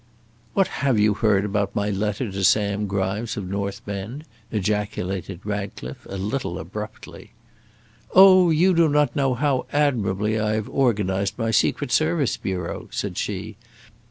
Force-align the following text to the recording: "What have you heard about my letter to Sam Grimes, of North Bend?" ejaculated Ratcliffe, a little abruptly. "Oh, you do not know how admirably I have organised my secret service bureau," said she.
"What 0.55 0.67
have 0.81 0.97
you 0.97 1.13
heard 1.13 1.45
about 1.45 1.75
my 1.75 1.91
letter 1.91 2.31
to 2.31 2.43
Sam 2.43 2.87
Grimes, 2.87 3.37
of 3.37 3.47
North 3.47 3.85
Bend?" 3.85 4.25
ejaculated 4.51 5.41
Ratcliffe, 5.43 6.07
a 6.09 6.17
little 6.17 6.57
abruptly. 6.57 7.33
"Oh, 8.15 8.49
you 8.49 8.73
do 8.73 8.89
not 8.89 9.15
know 9.15 9.35
how 9.35 9.67
admirably 9.71 10.39
I 10.39 10.53
have 10.53 10.67
organised 10.67 11.37
my 11.37 11.51
secret 11.51 11.91
service 11.91 12.35
bureau," 12.35 12.87
said 12.89 13.15
she. 13.15 13.57